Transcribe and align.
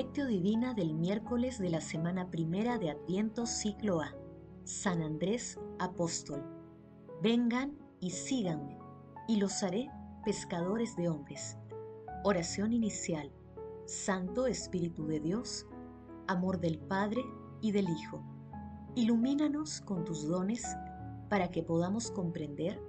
Lectio 0.00 0.26
Divina 0.26 0.72
del 0.72 0.94
miércoles 0.94 1.58
de 1.58 1.68
la 1.68 1.82
semana 1.82 2.30
primera 2.30 2.78
de 2.78 2.88
Adviento 2.88 3.44
Ciclo 3.44 4.00
A. 4.00 4.14
San 4.64 5.02
Andrés 5.02 5.60
Apóstol. 5.78 6.42
Vengan 7.22 7.76
y 8.00 8.08
síganme, 8.08 8.78
y 9.28 9.36
los 9.36 9.62
haré 9.62 9.90
pescadores 10.24 10.96
de 10.96 11.10
hombres. 11.10 11.58
Oración 12.24 12.72
inicial. 12.72 13.30
Santo 13.84 14.46
Espíritu 14.46 15.06
de 15.06 15.20
Dios, 15.20 15.66
amor 16.28 16.60
del 16.60 16.78
Padre 16.78 17.22
y 17.60 17.70
del 17.72 17.90
Hijo, 17.90 18.24
ilumínanos 18.94 19.82
con 19.82 20.06
tus 20.06 20.26
dones 20.26 20.64
para 21.28 21.50
que 21.50 21.62
podamos 21.62 22.10
comprender 22.10 22.82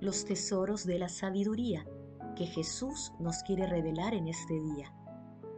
los 0.00 0.24
tesoros 0.24 0.86
de 0.86 0.98
la 0.98 1.10
sabiduría 1.10 1.86
que 2.34 2.46
Jesús 2.46 3.12
nos 3.20 3.42
quiere 3.42 3.66
revelar 3.66 4.14
en 4.14 4.28
este 4.28 4.54
día 4.54 4.94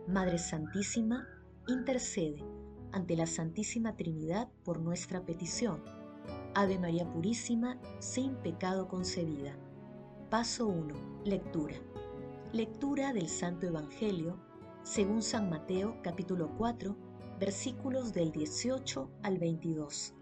Madre 0.09 0.39
Santísima, 0.39 1.27
intercede 1.67 2.45
ante 2.93 3.17
la 3.17 3.27
Santísima 3.27 3.97
Trinidad 3.97 4.49
por 4.65 4.79
nuestra 4.79 5.27
petición. 5.27 5.83
Ave 6.55 6.79
María 6.79 7.11
Purísima, 7.11 7.81
sin 7.99 8.37
pecado 8.37 8.87
concebida. 8.87 9.59
Paso 10.31 10.69
1. 10.69 10.95
Lectura. 11.25 11.75
Lectura 12.53 13.13
del 13.13 13.29
Santo 13.29 13.67
Evangelio 13.67 14.39
según 14.85 15.23
San 15.23 15.51
Mateo 15.51 15.97
capítulo 16.05 16.53
4, 16.57 16.97
versículos 17.41 18.13
del 18.13 18.31
18 18.31 19.11
al 19.25 19.39
22. 19.39 20.15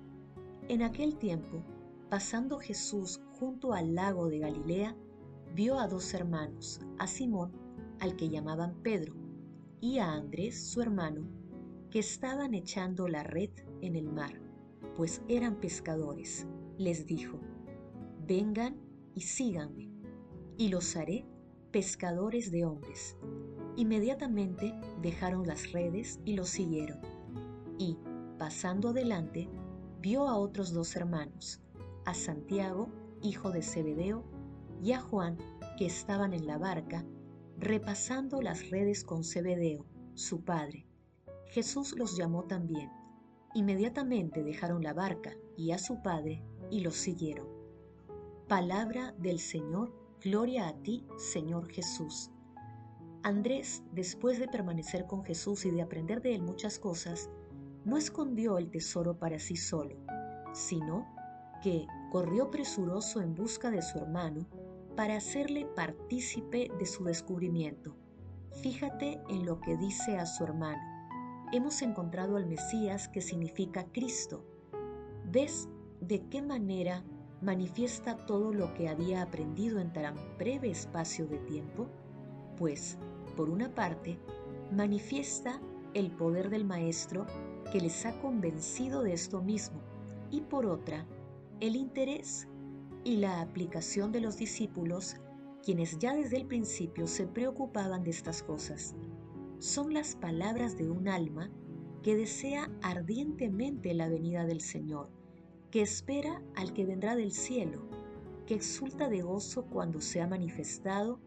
En 0.68 0.80
aquel 0.80 1.18
tiempo, 1.18 1.62
pasando 2.08 2.58
Jesús 2.58 3.20
junto 3.38 3.74
al 3.74 3.94
lago 3.94 4.30
de 4.30 4.38
Galilea, 4.38 4.96
vio 5.54 5.78
a 5.78 5.86
dos 5.88 6.14
hermanos, 6.14 6.80
a 6.98 7.06
Simón, 7.06 7.52
al 8.00 8.16
que 8.16 8.30
llamaban 8.30 8.74
Pedro, 8.82 9.23
y 9.80 9.98
a 9.98 10.12
Andrés, 10.12 10.68
su 10.68 10.80
hermano, 10.80 11.28
que 11.90 11.98
estaban 11.98 12.54
echando 12.54 13.08
la 13.08 13.22
red 13.22 13.50
en 13.80 13.96
el 13.96 14.08
mar, 14.08 14.40
pues 14.96 15.22
eran 15.28 15.60
pescadores. 15.60 16.46
Les 16.78 17.06
dijo, 17.06 17.38
vengan 18.26 18.76
y 19.14 19.20
síganme, 19.20 19.90
y 20.56 20.68
los 20.68 20.96
haré 20.96 21.24
pescadores 21.70 22.50
de 22.50 22.64
hombres. 22.64 23.16
Inmediatamente 23.76 24.74
dejaron 25.02 25.46
las 25.46 25.72
redes 25.72 26.20
y 26.24 26.34
los 26.34 26.48
siguieron. 26.48 27.00
Y, 27.78 27.98
pasando 28.38 28.90
adelante, 28.90 29.48
vio 30.00 30.28
a 30.28 30.36
otros 30.36 30.72
dos 30.72 30.94
hermanos, 30.96 31.60
a 32.04 32.14
Santiago, 32.14 32.88
hijo 33.22 33.50
de 33.50 33.62
Zebedeo, 33.62 34.24
y 34.82 34.92
a 34.92 35.00
Juan, 35.00 35.38
que 35.76 35.86
estaban 35.86 36.32
en 36.32 36.46
la 36.46 36.58
barca, 36.58 37.04
repasando 37.58 38.42
las 38.42 38.70
redes 38.70 39.04
con 39.04 39.24
Zebedeo, 39.24 39.86
su 40.14 40.44
padre. 40.44 40.86
Jesús 41.46 41.96
los 41.96 42.16
llamó 42.16 42.44
también. 42.44 42.90
Inmediatamente 43.54 44.42
dejaron 44.42 44.82
la 44.82 44.92
barca 44.92 45.32
y 45.56 45.70
a 45.70 45.78
su 45.78 46.02
padre 46.02 46.42
y 46.70 46.80
los 46.80 46.96
siguieron. 46.96 47.46
Palabra 48.48 49.14
del 49.18 49.38
Señor, 49.38 49.94
gloria 50.20 50.68
a 50.68 50.74
ti, 50.82 51.06
Señor 51.16 51.70
Jesús. 51.70 52.30
Andrés, 53.22 53.82
después 53.92 54.38
de 54.38 54.48
permanecer 54.48 55.06
con 55.06 55.24
Jesús 55.24 55.64
y 55.64 55.70
de 55.70 55.80
aprender 55.80 56.20
de 56.20 56.34
él 56.34 56.42
muchas 56.42 56.78
cosas, 56.78 57.30
no 57.84 57.96
escondió 57.96 58.58
el 58.58 58.70
tesoro 58.70 59.18
para 59.18 59.38
sí 59.38 59.56
solo, 59.56 59.96
sino 60.52 61.06
que 61.62 61.86
corrió 62.10 62.50
presuroso 62.50 63.20
en 63.20 63.34
busca 63.34 63.70
de 63.70 63.80
su 63.80 63.98
hermano 63.98 64.46
para 64.96 65.16
hacerle 65.16 65.66
partícipe 65.66 66.70
de 66.78 66.86
su 66.86 67.04
descubrimiento. 67.04 67.96
Fíjate 68.62 69.20
en 69.28 69.44
lo 69.44 69.60
que 69.60 69.76
dice 69.76 70.16
a 70.16 70.26
su 70.26 70.44
hermano. 70.44 70.82
Hemos 71.52 71.82
encontrado 71.82 72.36
al 72.36 72.46
Mesías 72.46 73.08
que 73.08 73.20
significa 73.20 73.86
Cristo. 73.92 74.44
¿Ves 75.30 75.68
de 76.00 76.26
qué 76.28 76.42
manera 76.42 77.04
manifiesta 77.42 78.16
todo 78.26 78.52
lo 78.52 78.72
que 78.74 78.88
había 78.88 79.22
aprendido 79.22 79.80
en 79.80 79.92
tan 79.92 80.14
breve 80.38 80.70
espacio 80.70 81.26
de 81.26 81.38
tiempo? 81.38 81.88
Pues, 82.56 82.98
por 83.36 83.50
una 83.50 83.74
parte, 83.74 84.18
manifiesta 84.70 85.60
el 85.92 86.10
poder 86.10 86.50
del 86.50 86.64
Maestro 86.64 87.26
que 87.72 87.80
les 87.80 88.06
ha 88.06 88.20
convencido 88.20 89.02
de 89.02 89.12
esto 89.12 89.42
mismo 89.42 89.80
y 90.30 90.40
por 90.40 90.66
otra, 90.66 91.06
el 91.60 91.76
interés 91.76 92.48
y 93.04 93.16
la 93.16 93.42
aplicación 93.42 94.12
de 94.12 94.20
los 94.20 94.38
discípulos, 94.38 95.16
quienes 95.62 95.98
ya 95.98 96.14
desde 96.14 96.38
el 96.38 96.46
principio 96.46 97.06
se 97.06 97.26
preocupaban 97.26 98.02
de 98.02 98.10
estas 98.10 98.42
cosas. 98.42 98.94
Son 99.58 99.92
las 99.92 100.16
palabras 100.16 100.76
de 100.76 100.90
un 100.90 101.08
alma 101.08 101.50
que 102.02 102.16
desea 102.16 102.70
ardientemente 102.82 103.94
la 103.94 104.08
venida 104.08 104.44
del 104.46 104.60
Señor, 104.60 105.10
que 105.70 105.82
espera 105.82 106.42
al 106.54 106.72
que 106.72 106.84
vendrá 106.84 107.16
del 107.16 107.32
cielo, 107.32 107.88
que 108.46 108.54
exulta 108.54 109.08
de 109.08 109.22
gozo 109.22 109.66
cuando 109.66 110.00
se 110.00 110.20
ha 110.20 110.26
manifestado 110.26 111.20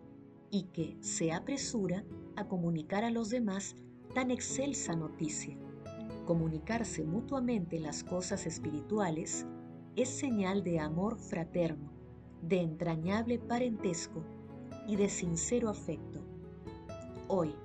y 0.52 0.64
que 0.66 0.98
se 1.02 1.32
apresura 1.32 2.06
a 2.36 2.48
comunicar 2.48 3.04
a 3.04 3.12
los 3.12 3.30
demás 3.30 3.76
tan 4.14 4.32
excelsa 4.32 4.96
noticia. 4.96 5.58
Comunicarse 6.26 7.04
mutuamente 7.04 7.80
las 7.80 8.04
cosas 8.04 8.46
espirituales 8.46 9.46
es 9.97 10.09
señal 10.09 10.63
de 10.63 10.80
amor 10.80 11.18
fraterno, 11.18 11.91
de 12.44 12.62
entrañable 12.62 13.40
parentesco 13.40 14.24
y 14.88 14.96
de 14.96 15.09
sincero 15.09 15.69
afecto. 15.69 16.24
Hoy, 17.28 17.56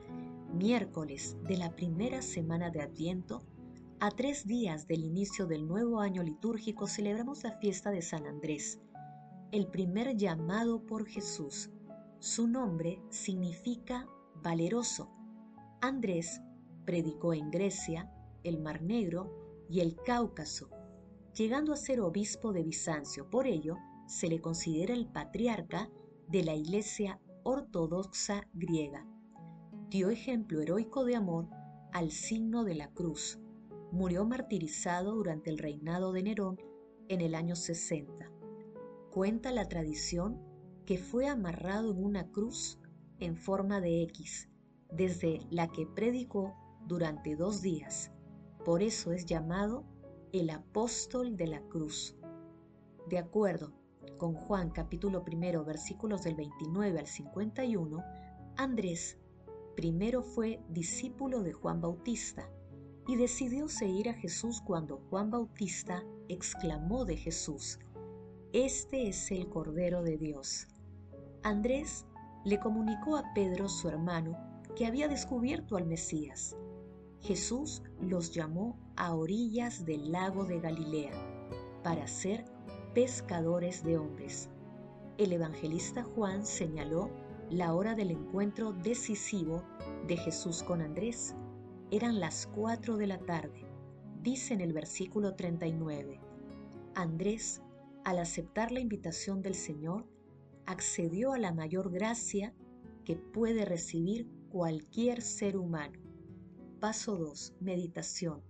miércoles 0.54 1.36
de 1.46 1.58
la 1.58 1.76
primera 1.76 2.22
semana 2.22 2.70
de 2.70 2.80
Adviento, 2.80 3.42
a 4.00 4.10
tres 4.10 4.46
días 4.46 4.88
del 4.88 5.04
inicio 5.04 5.46
del 5.46 5.68
nuevo 5.68 6.00
año 6.00 6.22
litúrgico 6.22 6.86
celebramos 6.86 7.44
la 7.44 7.52
fiesta 7.58 7.90
de 7.90 8.00
San 8.00 8.26
Andrés, 8.26 8.80
el 9.50 9.66
primer 9.66 10.16
llamado 10.16 10.86
por 10.86 11.04
Jesús. 11.06 11.68
Su 12.18 12.48
nombre 12.48 12.98
significa 13.10 14.08
valeroso. 14.42 15.10
Andrés 15.82 16.40
predicó 16.86 17.34
en 17.34 17.50
Grecia, 17.50 18.10
el 18.42 18.58
Mar 18.58 18.80
Negro 18.80 19.66
y 19.68 19.80
el 19.80 19.96
Cáucaso 19.96 20.70
llegando 21.34 21.72
a 21.72 21.76
ser 21.76 22.00
obispo 22.00 22.52
de 22.52 22.62
Bizancio. 22.62 23.28
Por 23.30 23.46
ello, 23.46 23.76
se 24.06 24.28
le 24.28 24.40
considera 24.40 24.94
el 24.94 25.06
patriarca 25.06 25.90
de 26.28 26.44
la 26.44 26.54
Iglesia 26.54 27.20
Ortodoxa 27.44 28.46
griega. 28.52 29.06
Dio 29.88 30.10
ejemplo 30.10 30.60
heroico 30.60 31.04
de 31.04 31.16
amor 31.16 31.48
al 31.92 32.10
signo 32.10 32.64
de 32.64 32.74
la 32.74 32.88
cruz. 32.88 33.38
Murió 33.90 34.24
martirizado 34.24 35.14
durante 35.14 35.50
el 35.50 35.58
reinado 35.58 36.12
de 36.12 36.22
Nerón 36.22 36.58
en 37.08 37.20
el 37.20 37.34
año 37.34 37.56
60. 37.56 38.30
Cuenta 39.10 39.52
la 39.52 39.68
tradición 39.68 40.40
que 40.86 40.98
fue 40.98 41.28
amarrado 41.28 41.92
en 41.92 42.02
una 42.02 42.30
cruz 42.30 42.78
en 43.18 43.36
forma 43.36 43.80
de 43.80 44.02
X, 44.02 44.48
desde 44.90 45.40
la 45.50 45.68
que 45.68 45.86
predicó 45.86 46.54
durante 46.86 47.36
dos 47.36 47.60
días. 47.60 48.12
Por 48.64 48.82
eso 48.82 49.12
es 49.12 49.26
llamado 49.26 49.84
el 50.32 50.48
apóstol 50.48 51.36
de 51.36 51.46
la 51.46 51.60
cruz. 51.60 52.16
De 53.06 53.18
acuerdo 53.18 53.74
con 54.16 54.32
Juan 54.32 54.70
capítulo 54.70 55.24
primero 55.24 55.62
versículos 55.62 56.22
del 56.22 56.36
29 56.36 56.98
al 56.98 57.06
51, 57.06 58.02
Andrés 58.56 59.18
primero 59.76 60.22
fue 60.22 60.60
discípulo 60.70 61.42
de 61.42 61.52
Juan 61.52 61.82
Bautista 61.82 62.48
y 63.06 63.16
decidió 63.16 63.68
seguir 63.68 64.08
a 64.08 64.14
Jesús 64.14 64.62
cuando 64.62 65.02
Juan 65.10 65.30
Bautista 65.30 66.02
exclamó 66.28 67.04
de 67.04 67.18
Jesús, 67.18 67.78
Este 68.54 69.08
es 69.08 69.30
el 69.30 69.50
Cordero 69.50 70.02
de 70.02 70.16
Dios. 70.16 70.66
Andrés 71.42 72.06
le 72.44 72.58
comunicó 72.58 73.18
a 73.18 73.34
Pedro, 73.34 73.68
su 73.68 73.88
hermano, 73.88 74.38
que 74.76 74.86
había 74.86 75.08
descubierto 75.08 75.76
al 75.76 75.84
Mesías 75.84 76.56
Jesús 77.22 77.84
los 78.00 78.32
llamó 78.32 78.76
a 78.96 79.14
orillas 79.14 79.84
del 79.84 80.10
lago 80.10 80.44
de 80.44 80.58
Galilea 80.58 81.12
para 81.84 82.08
ser 82.08 82.44
pescadores 82.94 83.84
de 83.84 83.96
hombres. 83.96 84.50
El 85.18 85.32
evangelista 85.32 86.02
Juan 86.02 86.44
señaló 86.44 87.10
la 87.48 87.74
hora 87.74 87.94
del 87.94 88.10
encuentro 88.10 88.72
decisivo 88.72 89.62
de 90.08 90.16
Jesús 90.16 90.64
con 90.64 90.80
Andrés. 90.80 91.36
Eran 91.92 92.18
las 92.18 92.48
cuatro 92.48 92.96
de 92.96 93.06
la 93.06 93.18
tarde, 93.18 93.66
dice 94.20 94.54
en 94.54 94.60
el 94.60 94.72
versículo 94.72 95.36
39. 95.36 96.20
Andrés, 96.96 97.62
al 98.02 98.18
aceptar 98.18 98.72
la 98.72 98.80
invitación 98.80 99.42
del 99.42 99.54
Señor, 99.54 100.08
accedió 100.66 101.34
a 101.34 101.38
la 101.38 101.52
mayor 101.52 101.92
gracia 101.92 102.52
que 103.04 103.14
puede 103.14 103.64
recibir 103.64 104.26
cualquier 104.50 105.22
ser 105.22 105.56
humano 105.56 106.01
Paso 106.82 107.16
2. 107.16 107.54
Meditación. 107.60 108.42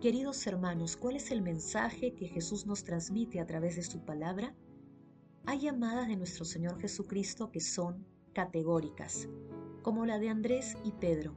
Queridos 0.00 0.46
hermanos, 0.46 0.96
¿cuál 0.96 1.16
es 1.16 1.30
el 1.30 1.42
mensaje 1.42 2.14
que 2.14 2.26
Jesús 2.26 2.64
nos 2.64 2.82
transmite 2.82 3.40
a 3.40 3.46
través 3.46 3.76
de 3.76 3.82
su 3.82 4.06
palabra? 4.06 4.56
Hay 5.44 5.60
llamadas 5.60 6.08
de 6.08 6.16
nuestro 6.16 6.46
Señor 6.46 6.80
Jesucristo 6.80 7.50
que 7.50 7.60
son 7.60 8.06
categóricas, 8.32 9.28
como 9.82 10.06
la 10.06 10.18
de 10.18 10.30
Andrés 10.30 10.78
y 10.82 10.92
Pedro. 10.92 11.34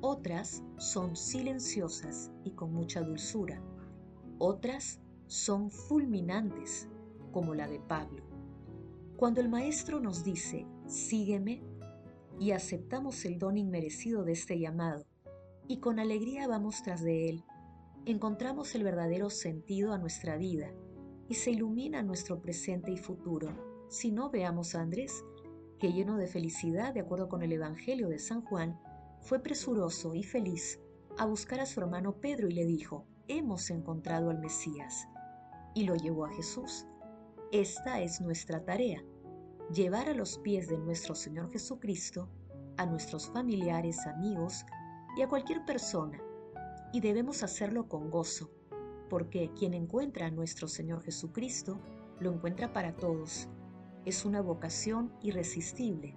Otras 0.00 0.62
son 0.76 1.16
silenciosas 1.16 2.30
y 2.44 2.52
con 2.52 2.72
mucha 2.72 3.00
dulzura. 3.00 3.60
Otras 4.38 5.00
son 5.26 5.72
fulminantes, 5.72 6.88
como 7.32 7.52
la 7.52 7.66
de 7.66 7.80
Pablo. 7.80 8.22
Cuando 9.16 9.40
el 9.40 9.48
Maestro 9.48 9.98
nos 9.98 10.22
dice, 10.22 10.68
sígueme, 10.86 11.64
y 12.38 12.52
aceptamos 12.52 13.24
el 13.24 13.40
don 13.40 13.58
inmerecido 13.58 14.22
de 14.22 14.34
este 14.34 14.60
llamado, 14.60 15.04
y 15.66 15.78
con 15.78 15.98
alegría 15.98 16.46
vamos 16.46 16.82
tras 16.82 17.02
de 17.02 17.28
él, 17.28 17.44
encontramos 18.06 18.74
el 18.74 18.84
verdadero 18.84 19.30
sentido 19.30 19.92
a 19.92 19.98
nuestra 19.98 20.36
vida 20.36 20.72
y 21.28 21.34
se 21.34 21.52
ilumina 21.52 22.02
nuestro 22.02 22.40
presente 22.40 22.92
y 22.92 22.96
futuro. 22.96 23.86
Si 23.88 24.12
no, 24.12 24.30
veamos 24.30 24.74
a 24.74 24.82
Andrés, 24.82 25.24
que 25.78 25.92
lleno 25.92 26.16
de 26.16 26.26
felicidad, 26.26 26.92
de 26.92 27.00
acuerdo 27.00 27.28
con 27.28 27.42
el 27.42 27.52
Evangelio 27.52 28.08
de 28.08 28.18
San 28.18 28.42
Juan, 28.42 28.78
fue 29.20 29.38
presuroso 29.40 30.14
y 30.14 30.22
feliz 30.22 30.80
a 31.16 31.26
buscar 31.26 31.60
a 31.60 31.66
su 31.66 31.80
hermano 31.80 32.20
Pedro 32.20 32.48
y 32.48 32.54
le 32.54 32.66
dijo, 32.66 33.06
hemos 33.28 33.70
encontrado 33.70 34.30
al 34.30 34.38
Mesías. 34.38 35.08
Y 35.74 35.84
lo 35.84 35.94
llevó 35.94 36.26
a 36.26 36.32
Jesús. 36.32 36.86
Esta 37.52 38.02
es 38.02 38.20
nuestra 38.20 38.64
tarea, 38.64 39.02
llevar 39.72 40.08
a 40.08 40.14
los 40.14 40.38
pies 40.38 40.68
de 40.68 40.76
nuestro 40.76 41.14
Señor 41.14 41.50
Jesucristo 41.50 42.28
a 42.76 42.86
nuestros 42.86 43.28
familiares, 43.28 44.06
amigos 44.06 44.64
y 45.16 45.22
a 45.22 45.28
cualquier 45.28 45.64
persona, 45.64 46.20
y 46.92 47.00
debemos 47.00 47.42
hacerlo 47.42 47.88
con 47.88 48.10
gozo, 48.10 48.50
porque 49.08 49.50
quien 49.56 49.74
encuentra 49.74 50.26
a 50.26 50.30
nuestro 50.30 50.68
Señor 50.68 51.02
Jesucristo 51.02 51.80
lo 52.20 52.32
encuentra 52.32 52.72
para 52.72 52.96
todos. 52.96 53.48
Es 54.04 54.24
una 54.24 54.40
vocación 54.40 55.12
irresistible, 55.22 56.16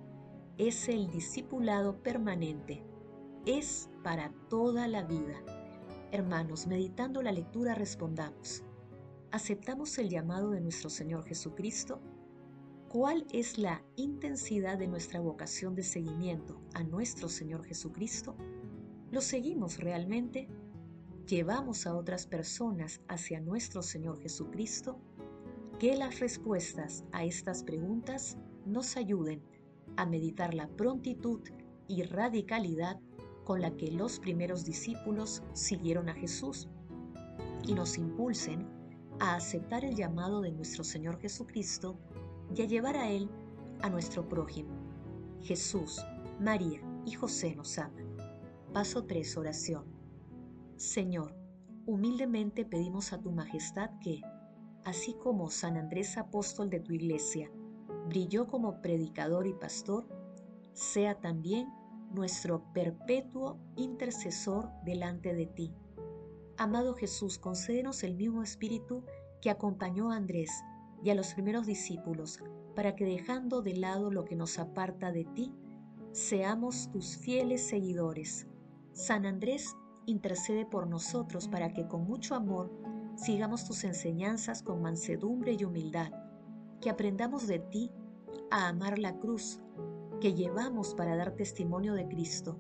es 0.58 0.90
el 0.90 1.10
discipulado 1.10 2.02
permanente, 2.02 2.84
es 3.46 3.90
para 4.04 4.32
toda 4.50 4.88
la 4.88 5.04
vida. 5.04 5.36
Hermanos, 6.12 6.68
meditando 6.68 7.22
la 7.22 7.32
lectura 7.32 7.76
respondamos, 7.76 8.64
¿aceptamos 9.32 9.98
el 9.98 10.10
llamado 10.10 10.52
de 10.52 10.62
nuestro 10.62 10.90
Señor 10.90 11.26
Jesucristo? 11.26 12.02
¿Cuál 12.90 13.26
es 13.32 13.58
la 13.58 13.84
intensidad 13.96 14.78
de 14.78 14.88
nuestra 14.88 15.20
vocación 15.20 15.76
de 15.76 15.84
seguimiento 15.84 16.62
a 16.74 16.84
nuestro 16.84 17.28
Señor 17.28 17.66
Jesucristo? 17.66 18.36
¿Lo 19.10 19.22
seguimos 19.22 19.80
realmente? 19.80 20.50
¿Llevamos 21.28 21.88
a 21.88 21.96
otras 21.96 22.28
personas 22.28 23.00
hacia 23.08 23.40
nuestro 23.40 23.82
Señor 23.82 24.20
Jesucristo? 24.20 25.00
Que 25.80 25.96
las 25.96 26.20
respuestas 26.20 27.06
a 27.14 27.24
estas 27.24 27.64
preguntas 27.64 28.38
nos 28.66 28.98
ayuden 28.98 29.42
a 29.96 30.06
meditar 30.06 30.54
la 30.54 30.68
prontitud 30.68 31.40
y 31.88 32.04
radicalidad 32.04 33.00
con 33.46 33.62
la 33.62 33.78
que 33.78 33.92
los 33.92 34.20
primeros 34.20 34.66
discípulos 34.66 35.42
siguieron 35.54 36.10
a 36.10 36.14
Jesús 36.14 36.68
y 37.66 37.74
nos 37.76 37.98
impulsen 37.98 38.68
a 39.22 39.36
aceptar 39.36 39.86
el 39.86 39.96
llamado 39.96 40.42
de 40.42 40.52
nuestro 40.52 40.84
Señor 40.84 41.18
Jesucristo 41.20 41.98
y 42.54 42.62
a 42.62 42.66
llevar 42.66 42.98
a 42.98 43.10
Él 43.10 43.30
a 43.82 43.90
nuestro 43.90 44.28
prójimo. 44.28 44.70
Jesús, 45.42 46.02
María 46.42 46.82
y 47.06 47.14
José 47.14 47.56
nos 47.56 47.78
aman. 47.78 48.07
Paso 48.74 49.06
3. 49.06 49.38
Oración. 49.38 49.86
Señor, 50.76 51.34
humildemente 51.88 52.64
pedimos 52.64 53.12
a 53.12 53.20
tu 53.20 53.32
majestad 53.32 53.90
que, 54.02 54.22
así 54.84 55.16
como 55.16 55.50
San 55.50 55.78
Andrés 55.78 56.18
apóstol 56.18 56.70
de 56.70 56.82
tu 56.82 56.94
iglesia, 56.94 57.50
brilló 58.08 58.46
como 58.46 58.82
predicador 58.82 59.48
y 59.48 59.54
pastor, 59.54 60.08
sea 60.74 61.20
también 61.20 61.70
nuestro 62.14 62.72
perpetuo 62.74 63.58
intercesor 63.78 64.70
delante 64.84 65.34
de 65.34 65.48
ti. 65.48 65.74
Amado 66.58 66.94
Jesús, 66.94 67.40
concédenos 67.40 68.04
el 68.04 68.16
mismo 68.16 68.44
espíritu 68.44 69.04
que 69.42 69.50
acompañó 69.50 70.12
a 70.12 70.18
Andrés 70.18 70.52
y 71.04 71.10
a 71.10 71.16
los 71.16 71.34
primeros 71.34 71.66
discípulos, 71.66 72.44
para 72.76 72.96
que 72.96 73.06
dejando 73.06 73.62
de 73.62 73.78
lado 73.78 74.12
lo 74.12 74.26
que 74.26 74.36
nos 74.36 74.60
aparta 74.60 75.12
de 75.12 75.24
ti, 75.24 75.56
seamos 76.12 76.92
tus 76.92 77.18
fieles 77.18 77.66
seguidores. 77.66 78.46
San 78.98 79.28
Andrés 79.28 79.76
intercede 80.08 80.66
por 80.66 80.88
nosotros 80.88 81.48
para 81.48 81.72
que 81.72 81.88
con 81.88 82.08
mucho 82.08 82.34
amor 82.34 82.72
sigamos 83.16 83.64
tus 83.64 83.84
enseñanzas 83.84 84.64
con 84.64 84.82
mansedumbre 84.82 85.54
y 85.54 85.64
humildad, 85.66 86.12
que 86.82 86.90
aprendamos 86.90 87.46
de 87.46 87.60
ti 87.60 87.92
a 88.50 88.68
amar 88.70 88.98
la 88.98 89.20
cruz 89.20 89.60
que 90.20 90.34
llevamos 90.34 90.96
para 90.96 91.16
dar 91.16 91.36
testimonio 91.36 91.94
de 91.94 92.08
Cristo. 92.08 92.58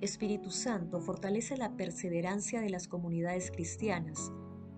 Espíritu 0.00 0.52
Santo, 0.52 1.00
fortalece 1.00 1.56
la 1.56 1.76
perseverancia 1.76 2.60
de 2.60 2.70
las 2.70 2.86
comunidades 2.86 3.50
cristianas 3.50 4.30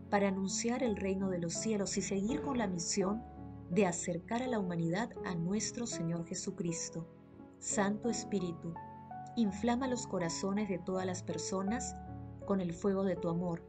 para 0.09 0.29
anunciar 0.29 0.83
el 0.83 0.97
reino 0.97 1.29
de 1.29 1.41
los 1.41 1.53
cielos 1.53 1.99
y 1.99 2.01
seguir 2.01 2.41
con 2.41 2.57
la 2.57 2.69
misión 2.69 3.23
de 3.69 3.85
acercar 3.85 4.43
a 4.43 4.49
la 4.49 4.59
humanidad 4.59 5.11
a 5.27 5.35
nuestro 5.35 5.87
Señor 5.87 6.25
Jesucristo. 6.25 7.07
Santo 7.59 8.09
Espíritu, 8.09 8.73
inflama 9.37 9.87
los 9.87 10.07
corazones 10.07 10.69
de 10.69 10.79
todas 10.79 11.07
las 11.07 11.23
personas 11.23 11.97
con 12.47 12.61
el 12.61 12.73
fuego 12.73 13.05
de 13.05 13.17
tu 13.17 13.29
amor, 13.29 13.63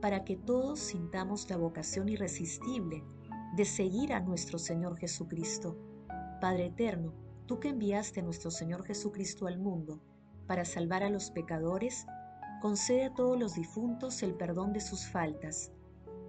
para 0.00 0.24
que 0.24 0.36
todos 0.36 0.80
sintamos 0.80 1.48
la 1.48 1.56
vocación 1.56 2.08
irresistible 2.08 3.04
de 3.56 3.64
seguir 3.64 4.12
a 4.12 4.20
nuestro 4.20 4.58
Señor 4.58 4.98
Jesucristo. 4.98 5.76
Padre 6.40 6.66
eterno, 6.66 7.14
tú 7.46 7.60
que 7.60 7.68
enviaste 7.68 8.20
a 8.20 8.24
nuestro 8.24 8.50
Señor 8.50 8.84
Jesucristo 8.84 9.46
al 9.46 9.58
mundo 9.58 10.00
para 10.46 10.64
salvar 10.64 11.02
a 11.02 11.10
los 11.10 11.30
pecadores, 11.30 12.06
concede 12.60 13.04
a 13.04 13.14
todos 13.14 13.38
los 13.38 13.54
difuntos 13.54 14.22
el 14.22 14.34
perdón 14.34 14.72
de 14.72 14.80
sus 14.80 15.06
faltas 15.06 15.72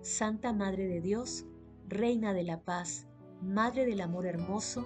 Santa 0.03 0.51
Madre 0.51 0.85
de 0.87 0.99
Dios, 0.99 1.45
Reina 1.87 2.33
de 2.33 2.43
la 2.43 2.59
Paz, 2.59 3.07
Madre 3.41 3.85
del 3.85 4.01
Amor 4.01 4.25
Hermoso, 4.25 4.85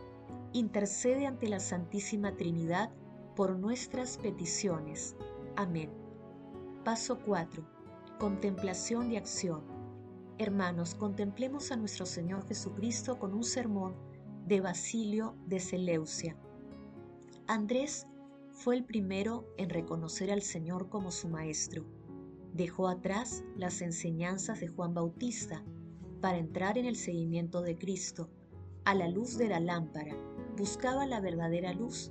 intercede 0.53 1.25
ante 1.25 1.49
la 1.49 1.59
Santísima 1.59 2.35
Trinidad 2.35 2.91
por 3.37 3.57
nuestras 3.57 4.17
peticiones. 4.17 5.15
Amén. 5.55 5.89
Paso 6.83 7.19
4. 7.23 7.63
Contemplación 8.19 9.13
y 9.13 9.15
acción. 9.15 9.61
Hermanos, 10.37 10.93
contemplemos 10.93 11.71
a 11.71 11.77
nuestro 11.77 12.05
Señor 12.05 12.45
Jesucristo 12.47 13.17
con 13.17 13.33
un 13.33 13.45
sermón 13.45 13.95
de 14.45 14.59
Basilio 14.59 15.35
de 15.45 15.61
Seleucia. 15.61 16.35
Andrés 17.47 18.07
fue 18.51 18.75
el 18.75 18.83
primero 18.83 19.45
en 19.57 19.69
reconocer 19.69 20.31
al 20.31 20.41
Señor 20.41 20.89
como 20.89 21.11
su 21.11 21.29
Maestro 21.29 21.85
Dejó 22.57 22.87
atrás 22.87 23.43
las 23.55 23.83
enseñanzas 23.83 24.59
de 24.59 24.67
Juan 24.67 24.95
Bautista 24.95 25.63
para 26.21 26.39
entrar 26.39 26.79
en 26.79 26.85
el 26.85 26.95
seguimiento 26.95 27.61
de 27.61 27.77
Cristo. 27.77 28.31
A 28.83 28.95
la 28.95 29.07
luz 29.07 29.37
de 29.37 29.47
la 29.47 29.59
lámpara 29.59 30.17
buscaba 30.57 31.05
la 31.05 31.19
verdadera 31.19 31.71
luz. 31.73 32.09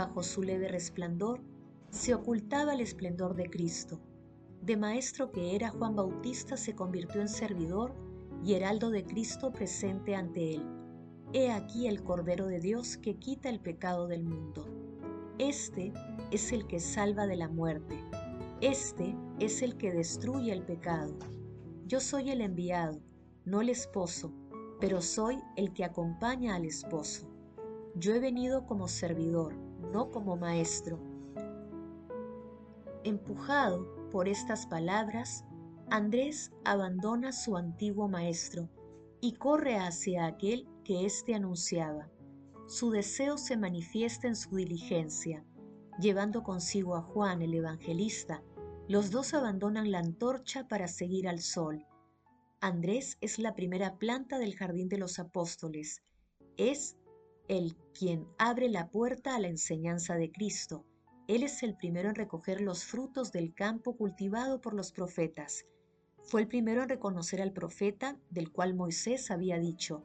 Bajo 0.00 0.22
su 0.22 0.42
leve 0.42 0.66
resplandor 0.66 1.42
se 1.90 2.14
ocultaba 2.14 2.72
el 2.72 2.80
esplendor 2.80 3.34
de 3.34 3.50
Cristo. 3.50 4.00
De 4.62 4.78
maestro 4.78 5.30
que 5.30 5.54
era 5.54 5.68
Juan 5.68 5.94
Bautista 5.94 6.56
se 6.56 6.74
convirtió 6.74 7.20
en 7.20 7.28
servidor 7.28 7.94
y 8.42 8.54
heraldo 8.54 8.88
de 8.88 9.04
Cristo 9.04 9.52
presente 9.52 10.16
ante 10.16 10.54
él. 10.54 10.62
He 11.34 11.52
aquí 11.52 11.86
el 11.86 12.02
Cordero 12.02 12.46
de 12.46 12.60
Dios 12.60 12.96
que 12.96 13.16
quita 13.16 13.50
el 13.50 13.60
pecado 13.60 14.08
del 14.08 14.24
mundo. 14.24 14.64
Este 15.36 15.92
es 16.30 16.50
el 16.52 16.66
que 16.66 16.80
salva 16.80 17.26
de 17.26 17.36
la 17.36 17.50
muerte. 17.50 18.02
Este 18.62 19.14
es 19.38 19.60
el 19.60 19.76
que 19.76 19.92
destruye 19.92 20.50
el 20.50 20.62
pecado. 20.62 21.12
Yo 21.86 22.00
soy 22.00 22.30
el 22.30 22.40
enviado, 22.40 23.02
no 23.44 23.60
el 23.60 23.68
esposo, 23.68 24.32
pero 24.80 25.02
soy 25.02 25.36
el 25.56 25.74
que 25.74 25.84
acompaña 25.84 26.54
al 26.54 26.64
esposo. 26.64 27.28
Yo 27.96 28.14
he 28.14 28.18
venido 28.18 28.64
como 28.64 28.88
servidor, 28.88 29.54
no 29.90 30.10
como 30.10 30.36
maestro. 30.36 30.98
Empujado 33.04 34.10
por 34.10 34.28
estas 34.28 34.66
palabras, 34.66 35.44
Andrés 35.90 36.52
abandona 36.64 37.32
su 37.32 37.56
antiguo 37.56 38.08
maestro 38.08 38.68
y 39.20 39.34
corre 39.34 39.76
hacia 39.76 40.26
aquel 40.26 40.68
que 40.84 41.04
éste 41.04 41.34
anunciaba. 41.34 42.08
Su 42.66 42.90
deseo 42.90 43.38
se 43.38 43.56
manifiesta 43.56 44.28
en 44.28 44.36
su 44.36 44.54
diligencia, 44.54 45.44
llevando 45.98 46.42
consigo 46.42 46.94
a 46.94 47.02
Juan 47.02 47.42
el 47.42 47.54
evangelista, 47.54 48.42
los 48.88 49.10
dos 49.10 49.34
abandonan 49.34 49.90
la 49.90 50.00
antorcha 50.00 50.66
para 50.66 50.88
seguir 50.88 51.28
al 51.28 51.40
sol. 51.40 51.86
Andrés 52.60 53.18
es 53.20 53.38
la 53.38 53.54
primera 53.54 53.98
planta 53.98 54.38
del 54.38 54.54
jardín 54.56 54.88
de 54.88 54.98
los 54.98 55.18
apóstoles. 55.18 56.02
Es 56.56 56.96
el 57.50 57.74
quien 57.98 58.28
abre 58.38 58.68
la 58.68 58.90
puerta 58.90 59.34
a 59.34 59.40
la 59.40 59.48
enseñanza 59.48 60.14
de 60.14 60.30
Cristo. 60.30 60.84
Él 61.26 61.42
es 61.42 61.64
el 61.64 61.74
primero 61.74 62.08
en 62.08 62.14
recoger 62.14 62.60
los 62.60 62.84
frutos 62.84 63.32
del 63.32 63.54
campo 63.54 63.96
cultivado 63.96 64.60
por 64.60 64.72
los 64.72 64.92
profetas. 64.92 65.66
Fue 66.22 66.42
el 66.42 66.46
primero 66.46 66.84
en 66.84 66.88
reconocer 66.88 67.42
al 67.42 67.52
profeta 67.52 68.16
del 68.30 68.52
cual 68.52 68.74
Moisés 68.74 69.32
había 69.32 69.58
dicho, 69.58 70.04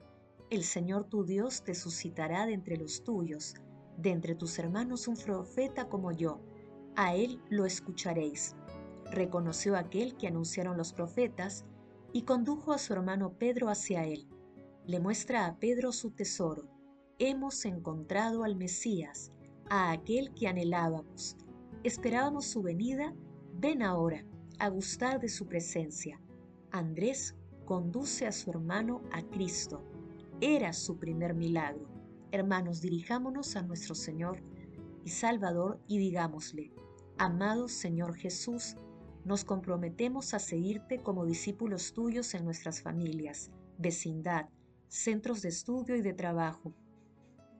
El 0.50 0.64
Señor 0.64 1.08
tu 1.08 1.24
Dios 1.24 1.64
te 1.64 1.76
suscitará 1.76 2.48
de 2.48 2.54
entre 2.54 2.78
los 2.78 3.04
tuyos, 3.04 3.54
de 3.96 4.10
entre 4.10 4.34
tus 4.34 4.58
hermanos 4.58 5.08
un 5.08 5.16
profeta 5.16 5.88
como 5.88 6.12
yo 6.12 6.42
a 6.96 7.14
él 7.14 7.40
lo 7.50 7.68
escucharéis. 7.68 8.56
Reconoció 9.12 9.78
aquel 9.78 10.18
que 10.18 10.26
anunciaron 10.26 10.78
los 10.78 10.94
profetas 10.94 11.64
y 12.12 12.24
condujo 12.24 12.74
a 12.74 12.80
su 12.80 12.94
hermano 12.94 13.38
Pedro 13.38 13.70
hacia 13.70 14.04
él. 14.04 14.28
Le 14.88 15.00
muestra 15.00 15.46
a 15.46 15.60
Pedro 15.60 15.92
su 15.92 16.10
tesoro. 16.10 16.75
Hemos 17.18 17.64
encontrado 17.64 18.44
al 18.44 18.58
Mesías, 18.58 19.32
a 19.70 19.92
aquel 19.92 20.34
que 20.34 20.50
anhelábamos. 20.50 21.38
Esperábamos 21.86 22.44
su 22.44 22.62
venida. 22.62 23.16
Ven 23.54 23.84
ahora 23.84 24.26
a 24.60 24.68
gustar 24.68 25.22
de 25.22 25.30
su 25.30 25.48
presencia. 25.48 26.20
Andrés 26.72 27.34
conduce 27.64 28.28
a 28.28 28.34
su 28.34 28.50
hermano 28.50 29.02
a 29.14 29.22
Cristo. 29.24 29.82
Era 30.42 30.74
su 30.74 30.98
primer 30.98 31.34
milagro. 31.36 31.88
Hermanos, 32.34 32.82
dirijámonos 32.82 33.56
a 33.56 33.62
nuestro 33.62 33.96
Señor 33.96 34.44
y 35.06 35.10
Salvador 35.10 35.80
y 35.88 36.00
digámosle, 36.00 36.74
Amado 37.18 37.70
Señor 37.70 38.16
Jesús, 38.16 38.76
nos 39.24 39.46
comprometemos 39.46 40.34
a 40.34 40.40
seguirte 40.40 41.02
como 41.02 41.26
discípulos 41.26 41.94
tuyos 41.94 42.34
en 42.34 42.44
nuestras 42.44 42.82
familias, 42.82 43.52
vecindad, 43.78 44.50
centros 44.90 45.42
de 45.42 45.48
estudio 45.48 45.96
y 45.96 46.02
de 46.02 46.14
trabajo, 46.14 46.74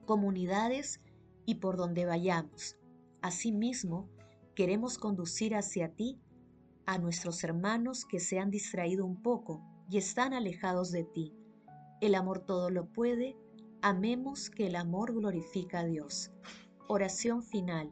comunidades 0.06 1.00
y 1.44 1.56
por 1.56 1.76
donde 1.76 2.06
vayamos. 2.06 2.76
Asimismo, 3.20 4.08
queremos 4.54 4.96
conducir 4.96 5.54
hacia 5.54 5.94
ti 5.94 6.18
a 6.86 6.98
nuestros 6.98 7.44
hermanos 7.44 8.04
que 8.04 8.20
se 8.20 8.38
han 8.38 8.50
distraído 8.50 9.04
un 9.04 9.20
poco 9.20 9.62
y 9.90 9.98
están 9.98 10.32
alejados 10.32 10.92
de 10.92 11.04
ti. 11.04 11.34
El 12.00 12.14
amor 12.14 12.40
todo 12.40 12.70
lo 12.70 12.86
puede, 12.86 13.36
amemos 13.82 14.50
que 14.50 14.66
el 14.66 14.76
amor 14.76 15.12
glorifica 15.12 15.80
a 15.80 15.84
Dios. 15.84 16.32
Oración 16.88 17.42
final. 17.42 17.90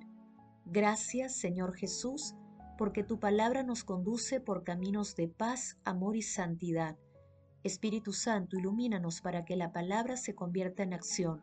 Gracias 0.66 1.36
Señor 1.36 1.74
Jesús, 1.74 2.34
porque 2.78 3.02
tu 3.02 3.18
palabra 3.18 3.62
nos 3.62 3.84
conduce 3.84 4.40
por 4.40 4.64
caminos 4.64 5.14
de 5.16 5.28
paz, 5.28 5.78
amor 5.84 6.16
y 6.16 6.22
santidad. 6.22 6.96
Espíritu 7.62 8.12
Santo, 8.12 8.58
ilumínanos 8.58 9.20
para 9.20 9.44
que 9.44 9.56
la 9.56 9.72
palabra 9.72 10.16
se 10.16 10.34
convierta 10.34 10.82
en 10.82 10.92
acción. 10.92 11.42